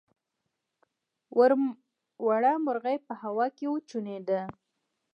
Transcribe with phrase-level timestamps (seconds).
[2.27, 4.41] وړه مرغۍ په هوا کې وچوڼېده.